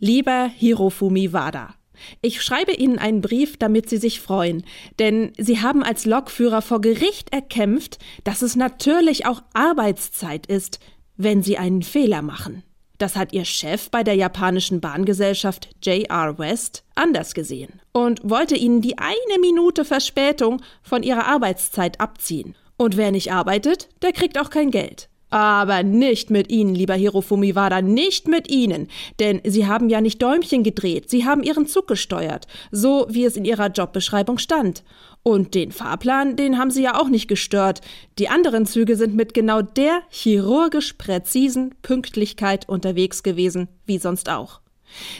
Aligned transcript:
Lieber 0.00 0.48
Hirofumi 0.56 1.32
Wada, 1.32 1.74
ich 2.22 2.40
schreibe 2.42 2.72
Ihnen 2.72 2.98
einen 2.98 3.20
Brief, 3.20 3.56
damit 3.56 3.88
Sie 3.88 3.96
sich 3.96 4.20
freuen, 4.20 4.64
denn 5.00 5.32
Sie 5.36 5.60
haben 5.60 5.82
als 5.82 6.06
Lokführer 6.06 6.62
vor 6.62 6.80
Gericht 6.80 7.32
erkämpft, 7.32 7.98
dass 8.22 8.42
es 8.42 8.54
natürlich 8.54 9.26
auch 9.26 9.42
Arbeitszeit 9.54 10.46
ist, 10.46 10.78
wenn 11.16 11.42
Sie 11.42 11.58
einen 11.58 11.82
Fehler 11.82 12.22
machen. 12.22 12.62
Das 12.98 13.16
hat 13.16 13.32
Ihr 13.32 13.44
Chef 13.44 13.90
bei 13.90 14.04
der 14.04 14.14
japanischen 14.14 14.80
Bahngesellschaft 14.80 15.70
JR 15.82 16.38
West 16.38 16.84
anders 16.94 17.34
gesehen 17.34 17.80
und 17.92 18.20
wollte 18.22 18.56
Ihnen 18.56 18.80
die 18.80 18.98
eine 18.98 19.40
Minute 19.40 19.84
Verspätung 19.84 20.62
von 20.82 21.02
Ihrer 21.02 21.26
Arbeitszeit 21.26 22.00
abziehen. 22.00 22.54
Und 22.76 22.96
wer 22.96 23.10
nicht 23.10 23.32
arbeitet, 23.32 23.88
der 24.02 24.12
kriegt 24.12 24.38
auch 24.38 24.50
kein 24.50 24.70
Geld. 24.70 25.08
Aber 25.30 25.82
nicht 25.82 26.30
mit 26.30 26.50
Ihnen, 26.50 26.74
lieber 26.74 26.94
Hirofumi 26.94 27.54
Wada, 27.54 27.82
nicht 27.82 28.28
mit 28.28 28.50
Ihnen. 28.50 28.88
Denn 29.20 29.40
Sie 29.44 29.66
haben 29.66 29.90
ja 29.90 30.00
nicht 30.00 30.22
Däumchen 30.22 30.62
gedreht, 30.62 31.10
Sie 31.10 31.24
haben 31.24 31.42
Ihren 31.42 31.66
Zug 31.66 31.86
gesteuert, 31.86 32.46
so 32.70 33.06
wie 33.10 33.24
es 33.24 33.36
in 33.36 33.44
Ihrer 33.44 33.68
Jobbeschreibung 33.68 34.38
stand. 34.38 34.84
Und 35.22 35.54
den 35.54 35.72
Fahrplan, 35.72 36.36
den 36.36 36.56
haben 36.56 36.70
Sie 36.70 36.82
ja 36.82 36.98
auch 36.98 37.08
nicht 37.08 37.28
gestört. 37.28 37.82
Die 38.18 38.28
anderen 38.28 38.64
Züge 38.64 38.96
sind 38.96 39.14
mit 39.14 39.34
genau 39.34 39.60
der 39.60 40.00
chirurgisch 40.08 40.94
präzisen 40.94 41.74
Pünktlichkeit 41.82 42.68
unterwegs 42.68 43.22
gewesen, 43.22 43.68
wie 43.84 43.98
sonst 43.98 44.30
auch. 44.30 44.60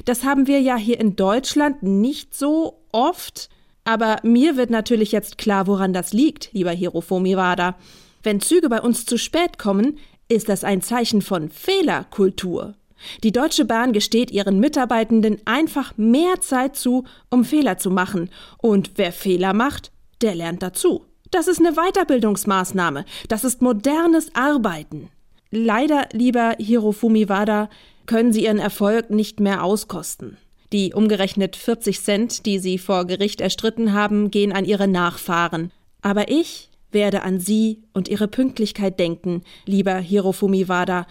Das 0.07 0.25
haben 0.25 0.47
wir 0.47 0.61
ja 0.61 0.77
hier 0.77 0.99
in 0.99 1.17
Deutschland 1.17 1.83
nicht 1.83 2.35
so 2.35 2.81
oft. 2.93 3.51
Aber 3.85 4.19
mir 4.23 4.57
wird 4.57 4.71
natürlich 4.71 5.13
jetzt 5.13 5.39
klar, 5.39 5.67
woran 5.67 5.93
das 5.93 6.13
liegt, 6.13 6.53
lieber 6.53 6.71
Hirofumi 6.71 7.37
Wada. 7.37 7.77
Wenn 8.23 8.41
Züge 8.41 8.69
bei 8.69 8.81
uns 8.81 9.07
zu 9.07 9.19
spät 9.19 9.59
kommen, 9.59 9.99
ist 10.29 10.49
das 10.49 10.65
ein 10.65 10.83
Zeichen 10.83 11.23
von 11.23 11.51
Fehlerkultur. 11.51 12.75
Die 13.23 13.33
Deutsche 13.33 13.65
Bahn 13.65 13.93
gesteht 13.93 14.31
ihren 14.31 14.59
Mitarbeitenden 14.59 15.39
einfach 15.45 15.97
mehr 15.97 16.41
Zeit 16.41 16.77
zu, 16.77 17.05
um 17.31 17.45
Fehler 17.45 17.79
zu 17.79 17.91
machen. 17.91 18.31
Und 18.59 18.93
wer 18.97 19.13
Fehler 19.13 19.53
macht, 19.53 19.93
der 20.21 20.35
lernt 20.35 20.63
dazu. 20.63 21.05
Das 21.31 21.47
ist 21.47 21.61
eine 21.61 21.75
Weiterbildungsmaßnahme. 21.75 23.05
Das 23.29 23.45
ist 23.45 23.63
modernes 23.63 24.35
Arbeiten. 24.35 25.11
Leider, 25.51 26.09
lieber 26.13 26.57
Hirofumi 26.59 27.29
Wada, 27.29 27.71
können 28.07 28.33
Sie 28.33 28.45
Ihren 28.45 28.59
Erfolg 28.59 29.11
nicht 29.11 29.39
mehr 29.39 29.63
auskosten. 29.63 30.37
Die 30.73 30.93
umgerechnet 30.93 31.57
40 31.57 32.03
Cent, 32.03 32.47
die 32.47 32.59
Sie 32.59 32.79
vor 32.79 33.07
Gericht 33.07 33.41
erstritten 33.41 33.93
haben, 33.93 34.31
gehen 34.31 34.53
an 34.53 34.65
Ihre 34.65 34.89
Nachfahren. 34.89 35.71
Aber 36.03 36.31
ich 36.31 36.68
werde 36.91 37.23
an 37.23 37.41
Sie 37.41 37.83
und 37.93 38.09
Ihre 38.09 38.29
Pünktlichkeit 38.29 38.99
denken, 38.99 39.43
lieber 39.67 39.97
Hirofumi 39.97 40.69
Wada. 40.69 41.07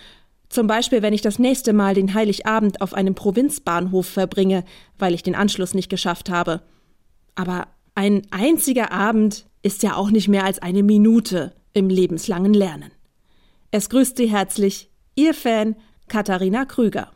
Zum 0.50 0.68
Beispiel, 0.68 1.02
wenn 1.02 1.14
ich 1.14 1.22
das 1.22 1.40
nächste 1.40 1.74
Mal 1.74 1.94
den 1.94 2.14
Heiligabend 2.14 2.82
auf 2.82 2.94
einem 2.94 3.16
Provinzbahnhof 3.16 4.08
verbringe, 4.08 4.64
weil 4.98 5.14
ich 5.14 5.24
den 5.24 5.36
Anschluss 5.36 5.74
nicht 5.74 5.90
geschafft 5.90 6.30
habe. 6.30 6.62
Aber 7.36 7.68
ein 7.96 8.22
einziger 8.32 8.92
Abend 8.92 9.46
ist 9.62 9.84
ja 9.84 9.96
auch 9.96 10.12
nicht 10.12 10.28
mehr 10.28 10.46
als 10.46 10.60
eine 10.60 10.84
Minute 10.84 11.54
im 11.74 11.90
lebenslangen 11.90 12.54
Lernen. 12.54 12.92
Es 13.72 13.90
grüßt 13.90 14.18
Sie 14.18 14.28
herzlich, 14.28 14.90
Ihr 15.16 15.34
Fan 15.34 15.76
Katharina 16.08 16.66
Krüger. 16.66 17.12